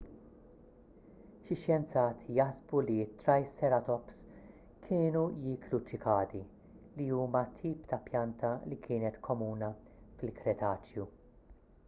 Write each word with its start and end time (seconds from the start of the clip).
xi 1.47 1.55
xjenzati 1.63 2.37
jaħsbu 2.37 2.79
li 2.85 2.95
t-triceratops 3.09 4.15
kienu 4.87 5.21
jieklu 5.43 5.79
ċikadi 5.91 6.41
li 7.01 7.07
huma 7.19 7.41
tip 7.61 7.83
ta' 7.93 7.99
pjanta 8.09 8.51
li 8.73 8.79
kienet 8.87 9.19
komuni 9.29 9.69
fil-kretaċju 10.23 11.07